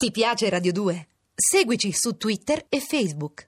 [0.00, 1.08] Ti piace Radio 2?
[1.34, 3.44] Seguici su Twitter e Facebook.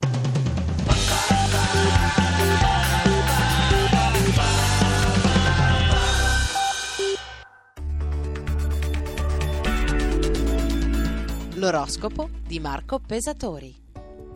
[11.54, 13.81] L'oroscopo di Marco Pesatori.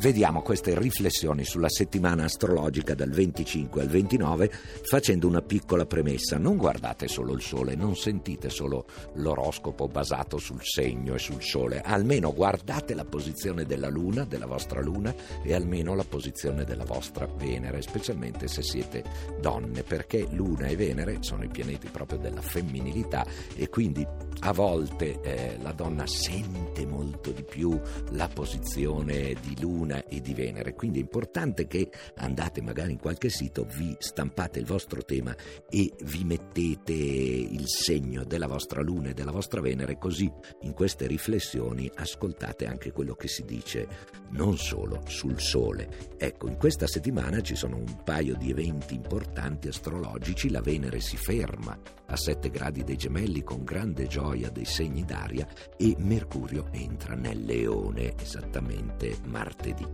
[0.06, 4.52] Vediamo queste riflessioni sulla settimana astrologica dal 25 al 29
[4.84, 6.38] facendo una piccola premessa.
[6.38, 11.80] Non guardate solo il sole, non sentite solo l'oroscopo basato sul segno e sul sole,
[11.80, 17.26] almeno guardate la posizione della luna, della vostra luna e almeno la posizione della vostra
[17.26, 19.02] Venere, specialmente se siete
[19.40, 24.06] donne, perché luna e Venere sono i pianeti proprio della femminilità e quindi
[24.40, 27.80] a volte eh, la donna sente molto di più
[28.10, 33.28] la posizione di Luna e di Venere, quindi è importante che andate magari in qualche
[33.28, 35.34] sito, vi stampate il vostro tema
[35.68, 40.30] e vi mettete il segno della vostra Luna e della vostra Venere, così
[40.62, 43.88] in queste riflessioni ascoltate anche quello che si dice
[44.30, 45.88] non solo sul Sole.
[46.16, 51.16] Ecco, in questa settimana ci sono un paio di eventi importanti astrologici, la Venere si
[51.16, 57.14] ferma a 7 gradi dei gemelli con grande gioia dei segni d'aria e Mercurio entra
[57.14, 59.86] nel leone esattamente martedì.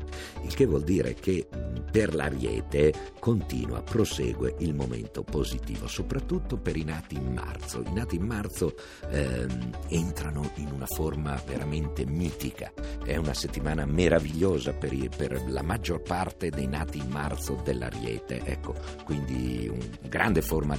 [0.42, 1.48] Il che vuol dire che
[1.90, 7.82] per l'Ariete continua, prosegue il momento positivo, soprattutto per i nati in marzo.
[7.82, 8.74] I nati in marzo
[9.10, 12.72] ehm, entrano in una forma veramente mitica.
[13.04, 18.40] È una settimana meravigliosa per, i, per la maggior parte dei nati in marzo dell'Ariete.
[18.44, 18.74] Ecco,
[19.04, 20.76] quindi una grande forma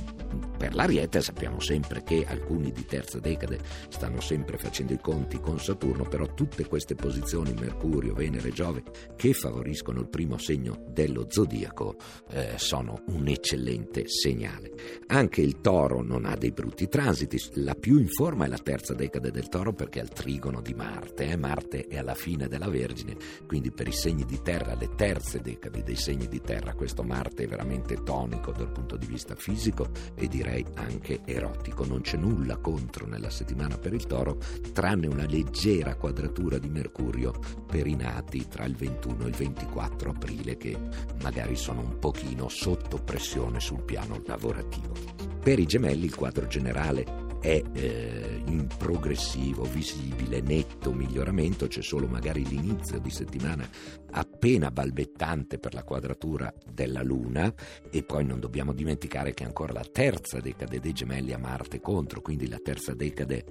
[0.63, 5.59] per l'Ariete sappiamo sempre che alcuni di terza decade stanno sempre facendo i conti con
[5.59, 8.81] Saturno, però tutte queste posizioni, Mercurio, Venere, Giove,
[9.17, 11.97] che favoriscono il primo segno dello zodiaco,
[12.29, 14.71] eh, sono un eccellente segnale.
[15.07, 18.93] Anche il toro non ha dei brutti transiti, la più in forma è la terza
[18.93, 21.35] decade del toro perché è al trigono di Marte, eh?
[21.35, 23.17] Marte è alla fine della Vergine,
[23.47, 27.43] quindi per i segni di terra, le terze decadi dei segni di terra, questo Marte
[27.43, 31.85] è veramente tonico dal punto di vista fisico e direi anche erotico.
[31.85, 34.37] Non c'è nulla contro nella settimana per il toro,
[34.73, 37.33] tranne una leggera quadratura di Mercurio
[37.65, 40.77] per i nati tra il 21 e il 24 aprile che
[41.21, 44.93] magari sono un pochino sotto pressione sul piano lavorativo.
[45.41, 52.07] Per i gemelli il quadro generale è eh, in progressivo, visibile, netto miglioramento, c'è solo
[52.07, 53.67] magari l'inizio di settimana
[54.11, 57.53] appena balbettante per la quadratura della Luna.
[57.91, 62.21] E poi non dobbiamo dimenticare che ancora la terza decade dei gemelli a Marte contro,
[62.21, 63.43] quindi la terza decade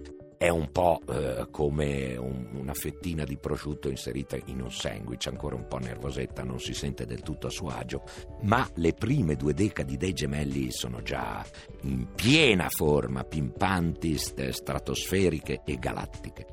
[0.43, 5.55] è un po' eh, come un, una fettina di prosciutto inserita in un sandwich, ancora
[5.55, 8.03] un po' nervosetta, non si sente del tutto a suo agio,
[8.41, 11.47] ma le prime due decadi dei gemelli sono già
[11.83, 16.47] in piena forma, pimpanti, stratosferiche e galattiche.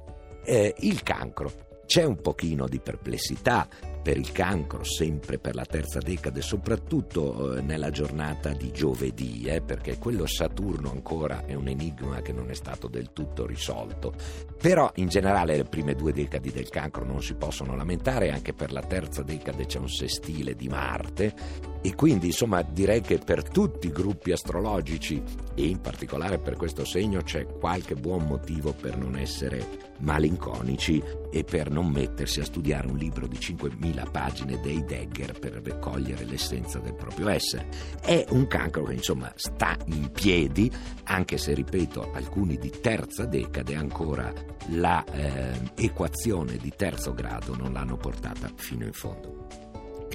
[0.45, 1.51] Eh, il cancro.
[1.87, 3.67] C'è un pochino di perplessità
[4.01, 9.61] per il cancro, sempre per la terza decade, soprattutto eh, nella giornata di giovedì, eh,
[9.61, 14.13] perché quello Saturno ancora è un enigma che non è stato del tutto risolto.
[14.59, 18.71] Però in generale le prime due decadi del cancro non si possono lamentare, anche per
[18.71, 23.87] la terza decade c'è un sestile di Marte e quindi insomma direi che per tutti
[23.87, 25.21] i gruppi astrologici
[25.55, 31.01] e in particolare per questo segno c'è qualche buon motivo per non essere malinconici
[31.31, 36.25] e per non mettersi a studiare un libro di 5.000 pagine dei Degger per cogliere
[36.25, 37.67] l'essenza del proprio essere.
[38.01, 40.71] È un cancro che insomma sta in piedi,
[41.03, 44.31] anche se ripeto alcuni di terza decade ancora
[44.69, 49.47] la eh, equazione di terzo grado non l'hanno portata fino in fondo.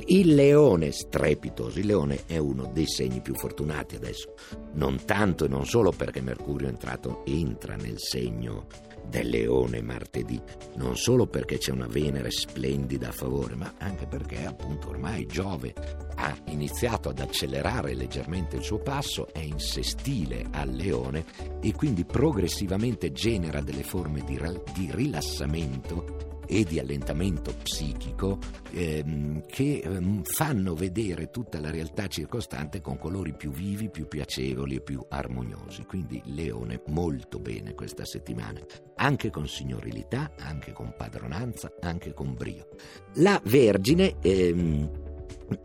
[0.06, 4.34] Il leone strepitoso, il leone è uno dei segni più fortunati adesso,
[4.72, 8.66] non tanto e non solo perché Mercurio è entrato, entra nel segno
[9.08, 10.40] del leone martedì,
[10.76, 15.74] non solo perché c'è una Venere splendida a favore, ma anche perché appunto ormai Giove
[16.16, 21.24] ha iniziato ad accelerare leggermente il suo passo, è in sestile al leone
[21.60, 24.38] e quindi progressivamente genera delle forme di,
[24.74, 28.38] di rilassamento e di allentamento psichico
[28.72, 34.76] ehm, che ehm, fanno vedere tutta la realtà circostante con colori più vivi, più piacevoli
[34.76, 35.84] e più armoniosi.
[35.84, 38.60] Quindi Leone molto bene questa settimana,
[38.96, 42.68] anche con signorilità, anche con padronanza, anche con brio.
[43.14, 45.03] La Vergine ehm,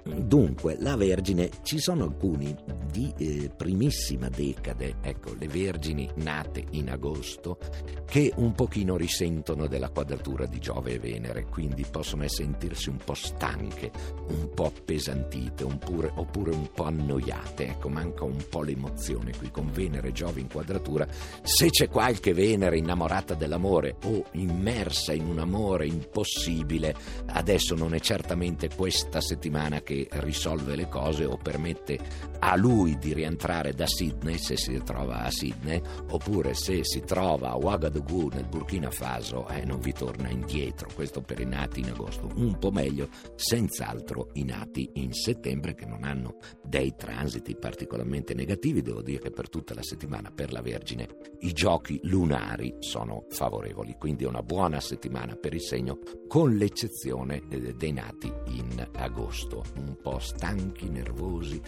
[0.04, 2.56] Dunque, la Vergine, ci sono alcuni
[2.92, 7.58] di eh, primissima decade, ecco, le Vergini nate in agosto,
[8.06, 13.14] che un pochino risentono della quadratura di Giove e Venere, quindi possono sentirsi un po'
[13.14, 13.92] stanche,
[14.28, 19.72] un po' appesantite, oppure, oppure un po' annoiate, ecco, manca un po' l'emozione qui con
[19.72, 21.08] Venere e Giove in quadratura.
[21.42, 26.96] Se c'è qualche Venere innamorata dell'amore o immersa in un amore impossibile,
[27.28, 32.00] adesso non è certamente questa settimana che risolve le cose o permette
[32.40, 37.50] a lui di rientrare da Sydney se si trova a Sydney oppure se si trova
[37.50, 40.90] a Ouagadougou nel Burkina Faso eh, non vi torna indietro.
[40.94, 42.30] Questo per i nati in agosto.
[42.36, 48.82] Un po' meglio senz'altro i nati in settembre che non hanno dei transiti particolarmente negativi.
[48.82, 51.08] Devo dire che per tutta la settimana per la Vergine
[51.40, 53.96] i giochi lunari sono favorevoli.
[53.98, 59.96] Quindi una buona settimana per il segno con l'eccezione eh, dei nati in agosto un
[60.02, 61.62] po' stanchi, nervosi,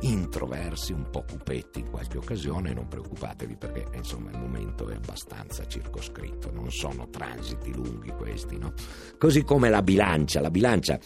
[0.00, 5.66] introversi, un po' cupetti in qualche occasione, non preoccupatevi perché insomma il momento è abbastanza
[5.66, 8.72] circoscritto, non sono transiti lunghi questi, no?
[9.18, 10.98] Così come la bilancia, la bilancia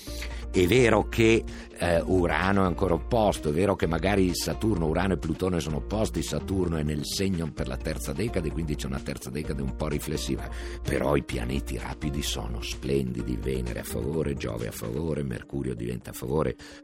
[0.50, 1.42] è vero che
[1.78, 6.22] eh, Urano è ancora opposto, è vero che magari Saturno, Urano e Plutone sono opposti,
[6.22, 9.88] Saturno è nel segno per la terza decade, quindi c'è una terza decade un po'
[9.88, 10.48] riflessiva,
[10.82, 16.12] però i pianeti rapidi sono splendidi, Venere a favore, Giove a favore, Mercurio diventa a
[16.12, 16.31] favore,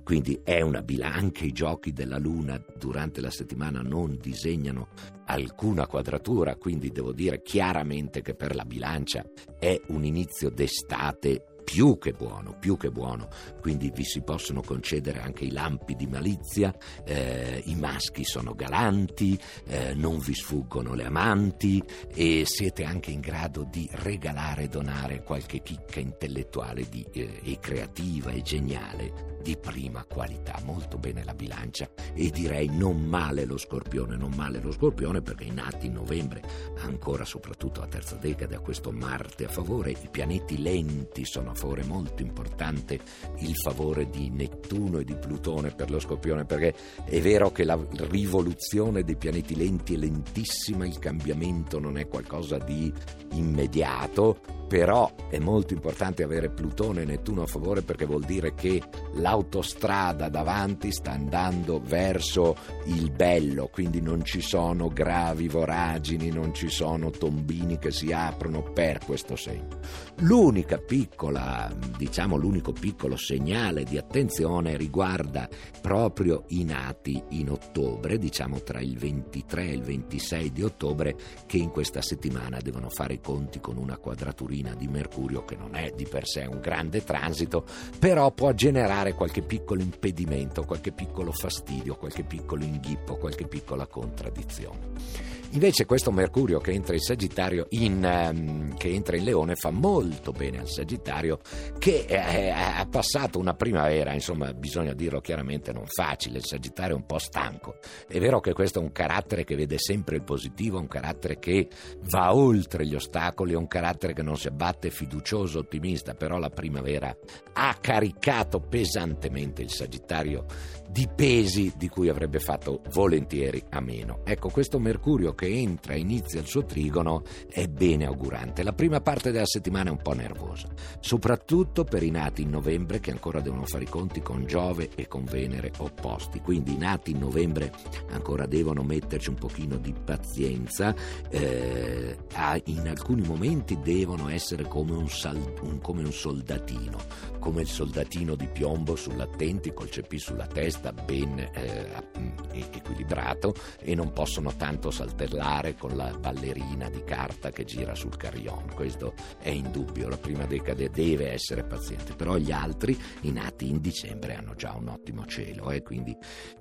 [0.05, 4.89] quindi è una bilancia, anche i giochi della Luna durante la settimana non disegnano
[5.27, 9.25] alcuna quadratura, quindi devo dire chiaramente che per la bilancia
[9.59, 13.29] è un inizio d'estate più che buono, più che buono,
[13.61, 16.75] quindi vi si possono concedere anche i lampi di malizia,
[17.05, 21.83] eh, i maschi sono galanti, eh, non vi sfuggono le amanti
[22.15, 27.59] e siete anche in grado di regalare e donare qualche chicca intellettuale di, eh, e
[27.61, 31.89] creativa e geniale di prima qualità, molto bene la bilancia.
[32.13, 36.43] E direi non male lo scorpione, non male lo scorpione perché i nati in novembre,
[36.81, 41.55] ancora soprattutto a terza decade, a questo Marte a favore, i pianeti lenti sono a
[41.55, 43.01] favore, molto importante
[43.39, 46.75] il favore di Nettuno e di Plutone per lo scorpione perché
[47.05, 52.59] è vero che la rivoluzione dei pianeti lenti è lentissima, il cambiamento non è qualcosa
[52.59, 52.93] di
[53.33, 58.83] immediato, però è molto importante avere Plutone e Nettuno a favore perché vuol dire che
[59.15, 62.55] l'autostrada davanti sta andando verso
[62.85, 68.63] il bello, quindi non ci sono gravi voragini, non ci sono tombini che si aprono
[68.63, 69.79] per questo segno.
[70.19, 75.49] L'unica piccola, diciamo l'unico piccolo segnale di attenzione riguarda
[75.81, 81.17] proprio i nati in ottobre, diciamo tra il 23 e il 26 di ottobre,
[81.47, 85.57] che in questa settimana devono fare i conti con una quadratura carolina di Mercurio, che
[85.57, 87.65] non è di per sé un grande transito,
[87.99, 95.37] però può generare qualche piccolo impedimento, qualche piccolo fastidio, qualche piccolo inghippo, qualche piccola contraddizione.
[95.53, 100.31] Invece questo Mercurio che entra in Sagittario, in, um, che entra in Leone, fa molto
[100.31, 101.39] bene al Sagittario
[101.79, 107.07] che ha passato una primavera, insomma bisogna dirlo chiaramente, non facile, il Sagittario è un
[107.07, 107.79] po' stanco.
[108.07, 111.69] È vero che questo è un carattere che vede sempre il positivo, un carattere che
[112.11, 116.51] va oltre gli ostacoli, è un carattere che non si abbatte fiducioso, ottimista, però la
[116.51, 117.17] primavera
[117.55, 120.45] ha caricato pesantemente il Sagittario
[120.91, 124.21] di pesi di cui avrebbe fatto volentieri a meno.
[124.25, 128.63] Ecco, questo Mercurio che entra e inizia il suo trigono è bene augurante.
[128.63, 130.69] La prima parte della settimana è un po' nervosa,
[131.01, 135.07] soprattutto per i nati in novembre che ancora devono fare i conti con Giove e
[135.07, 136.41] con Venere opposti.
[136.41, 137.71] Quindi i nati in novembre
[138.11, 140.95] ancora devono metterci un pochino di pazienza,
[141.29, 142.17] eh,
[142.65, 146.99] in alcuni momenti devono essere come un, sal- un, come un soldatino,
[147.39, 152.07] come il soldatino di piombo sull'attenti col cepì sulla testa ben eh,
[152.53, 158.73] equilibrato e non possono tanto saltellare con la ballerina di carta che gira sul carillon.
[158.75, 163.81] Questo è indubbio, la prima decade deve essere paziente, però gli altri, i nati in
[163.81, 166.17] dicembre, hanno già un ottimo cielo e eh, quindi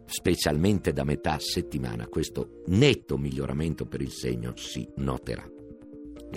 [0.06, 5.48] specialmente da metà settimana questo netto miglioramento per il segno si noterà.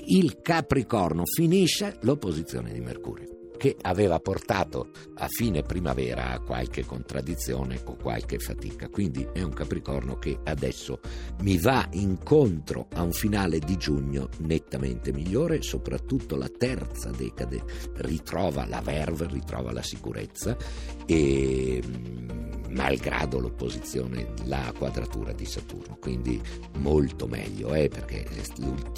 [0.05, 7.79] Il Capricorno finisce l'opposizione di Mercurio che aveva portato a fine primavera a qualche contraddizione
[7.85, 8.89] o qualche fatica.
[8.89, 10.99] Quindi è un Capricorno che adesso
[11.43, 17.63] mi va incontro a un finale di giugno nettamente migliore, soprattutto la terza decade
[17.97, 20.57] ritrova la verve, ritrova la sicurezza
[21.05, 21.83] e
[22.71, 26.41] malgrado l'opposizione, la quadratura di Saturno, quindi
[26.79, 28.27] molto meglio, eh, perché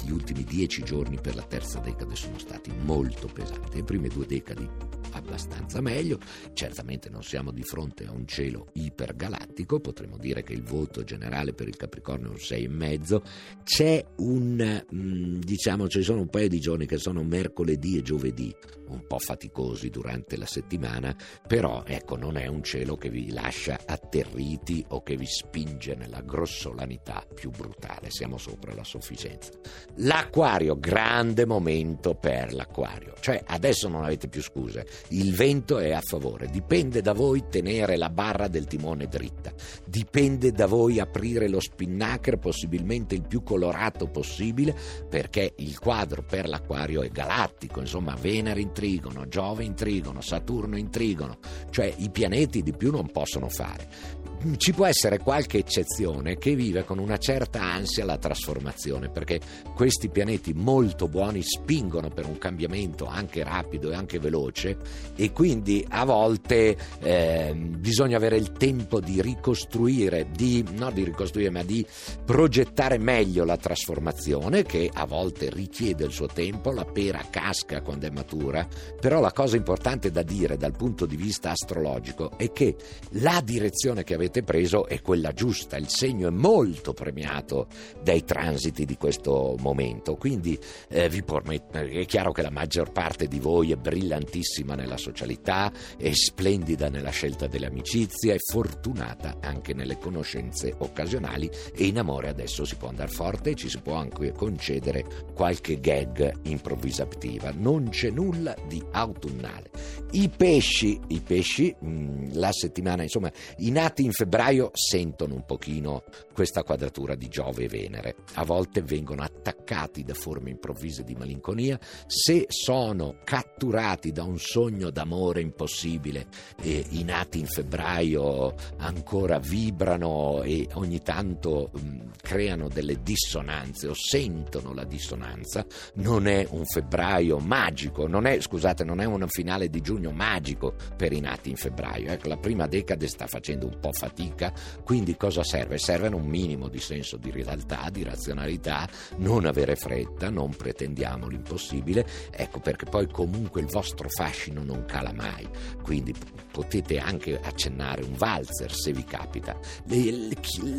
[0.03, 4.25] gli ultimi dieci giorni per la terza decade sono stati molto pesanti, le prime due
[4.25, 4.69] decadi
[5.13, 6.19] abbastanza meglio.
[6.53, 11.53] Certamente non siamo di fronte a un cielo ipergalattico, potremmo dire che il voto generale
[11.53, 13.21] per il Capricorno è un 6,5.
[13.63, 18.53] C'è un, mm, diciamo, ci sono un paio di giorni che sono mercoledì e giovedì,
[18.87, 21.15] un po' faticosi durante la settimana,
[21.47, 26.21] però ecco, non è un cielo che vi lascia atterriti o che vi spinge nella
[26.21, 29.51] grossolanità più brutale, siamo sopra la sufficienza.
[29.95, 36.01] L'acquario, grande momento per l'acquario, cioè adesso non avete più scuse, il vento è a
[36.01, 39.53] favore, dipende da voi tenere la barra del timone dritta,
[39.85, 44.75] dipende da voi aprire lo spinnaker possibilmente il più colorato possibile
[45.09, 50.77] perché il quadro per l'acquario è galattico, insomma Venere in trigono, Giove in trigono, Saturno
[50.77, 51.37] in trigono,
[51.69, 54.22] cioè i pianeti di più non possono fare
[54.57, 59.39] ci può essere qualche eccezione che vive con una certa ansia la trasformazione, perché
[59.75, 64.77] questi pianeti molto buoni spingono per un cambiamento anche rapido e anche veloce
[65.15, 71.49] e quindi a volte eh, bisogna avere il tempo di ricostruire, di, non di ricostruire,
[71.49, 71.85] ma di
[72.25, 78.07] progettare meglio la trasformazione che a volte richiede il suo tempo, la pera casca quando
[78.07, 78.67] è matura,
[78.99, 82.75] però la cosa importante da dire dal punto di vista astrologico è che
[83.11, 87.67] la direzione che avete avete preso è quella giusta, il segno è molto premiato
[88.01, 90.57] dai transiti di questo momento, quindi
[90.89, 95.71] eh, vi permetto, è chiaro che la maggior parte di voi è brillantissima nella socialità,
[95.97, 102.29] è splendida nella scelta delle amicizie, è fortunata anche nelle conoscenze occasionali e in amore
[102.29, 107.89] adesso si può andare forte e ci si può anche concedere qualche gag improvvisativa, non
[107.89, 109.69] c'è nulla di autunnale.
[110.13, 115.43] I pesci, i pesci, mh, mm, la settimana, insomma, i nati in febbraio sentono un
[115.43, 116.03] pochino
[116.33, 118.15] questa quadratura di Giove e Venere.
[118.35, 121.77] A volte vengono attaccati da forme improvvise di malinconia.
[122.05, 126.27] Se sono catturati da un sogno d'amore impossibile,
[126.61, 133.93] e i nati in febbraio ancora vibrano e ogni tanto mh, creano delle dissonanze o
[133.93, 135.65] sentono la dissonanza,
[135.95, 140.75] non è un febbraio magico, non è, scusate, non è un finale di giugno magico
[140.95, 142.11] per i nati in febbraio.
[142.11, 145.77] Ecco, la prima decade sta facendo un po' fatica fatica, quindi cosa serve?
[145.77, 152.05] Serve un minimo di senso di realtà, di razionalità, non avere fretta, non pretendiamo l'impossibile,
[152.31, 155.47] ecco perché poi comunque il vostro fascino non cala mai,
[155.81, 156.13] quindi
[156.51, 159.57] potete anche accennare un valzer se vi capita.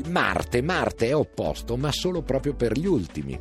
[0.08, 3.38] Marte, Marte è opposto, ma solo proprio per gli ultimi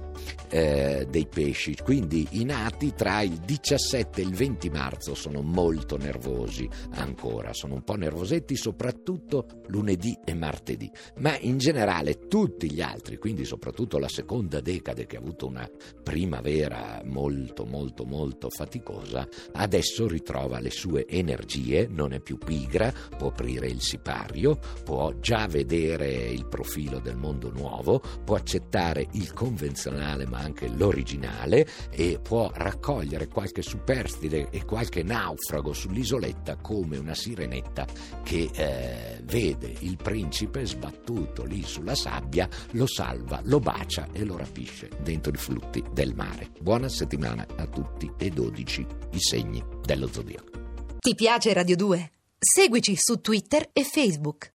[0.50, 5.98] eh, dei pesci, quindi i nati tra il 17 e il 20 marzo sono molto
[5.98, 12.82] nervosi ancora, sono un po' nervosetti soprattutto lunedì e martedì, ma in generale tutti gli
[12.82, 15.68] altri, quindi soprattutto la seconda decade che ha avuto una
[16.04, 23.30] primavera molto molto molto faticosa, adesso ritrova le sue energie, non è più pigra, può
[23.30, 30.28] aprire il sipario, può già vedere il profilo del mondo nuovo, può accettare il convenzionale
[30.28, 37.88] ma anche l'originale e può raccogliere qualche superstite e qualche naufrago sull'isoletta come una sirenetta
[38.24, 44.38] che eh, vede il principe sbattuto lì sulla sabbia, lo salva, lo bacia e lo
[44.38, 46.50] rapisce dentro i flutti del mare.
[46.60, 50.52] Buona settimana a tutti e 12 i segni dello zodiaco.
[51.00, 52.12] Ti piace Radio 2?
[52.40, 54.52] Seguici su Twitter e Facebook.